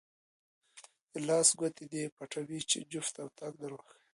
د 1.11 1.13
لاس 1.27 1.47
ګوتې 1.59 1.85
دې 1.91 2.03
پټوې 2.17 2.59
چې 2.69 2.77
جفت 2.91 3.13
او 3.23 3.27
طاق 3.37 3.53
یې 3.55 3.59
دروښایم. 3.61 4.05